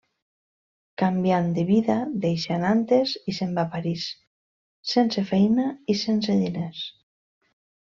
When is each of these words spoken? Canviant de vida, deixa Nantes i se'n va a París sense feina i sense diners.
Canviant 1.01 1.51
de 1.57 1.65
vida, 1.67 1.97
deixa 2.25 2.57
Nantes 2.65 3.15
i 3.33 3.37
se'n 3.41 3.55
va 3.61 3.69
a 3.71 3.73
París 3.77 4.09
sense 4.97 5.29
feina 5.35 5.71
i 5.97 6.01
sense 6.05 6.43
diners. 6.45 6.87